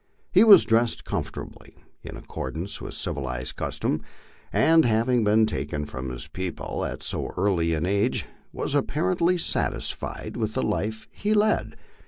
[0.31, 4.01] He was dressed comfortably, in accordance with civilized custom;
[4.51, 10.37] and, having been taken from his people at so early an age, was apparently satisfied
[10.37, 11.75] with the life he led.